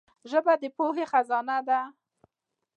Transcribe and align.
ژبه 0.29 0.53
د 0.61 0.63
پوهي 0.77 1.05
خزانه 1.11 1.57
ده. 1.67 1.81